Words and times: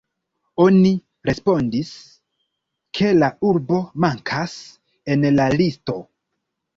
Oni 0.63 0.91
respondis, 1.29 1.91
ke 2.99 3.11
la 3.17 3.29
urbo 3.49 3.81
mankas 4.07 4.55
en 5.17 5.29
la 5.37 5.47
listo. 5.63 5.99